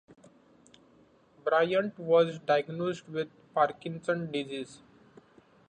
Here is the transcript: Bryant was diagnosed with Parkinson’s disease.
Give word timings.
Bryant 1.43 1.99
was 1.99 2.39
diagnosed 2.39 3.07
with 3.07 3.29
Parkinson’s 3.53 4.31
disease. 4.31 4.79